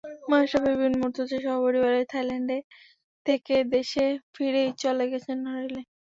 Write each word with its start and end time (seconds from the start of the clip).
মাশরাফি 0.31 0.73
বিন 0.79 0.93
মুর্তজা 1.01 1.37
সপরিবারে 1.45 2.01
থাইল্যান্ডে 2.11 2.57
থেকে 3.25 3.55
দেশে 3.73 4.05
ফিরেই 4.33 4.69
চলে 4.83 5.05
গেছেন 5.11 5.37
নড়াইলে। 5.45 5.81